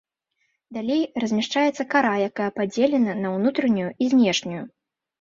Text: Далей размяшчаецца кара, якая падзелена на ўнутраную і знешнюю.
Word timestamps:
Далей 0.77 1.03
размяшчаецца 1.25 1.87
кара, 1.93 2.13
якая 2.31 2.49
падзелена 2.59 3.13
на 3.23 3.37
ўнутраную 3.39 3.89
і 4.03 4.13
знешнюю. 4.13 4.63